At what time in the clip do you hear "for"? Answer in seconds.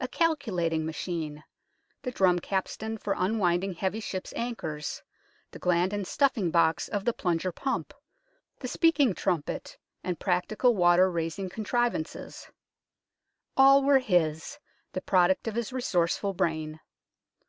2.98-3.14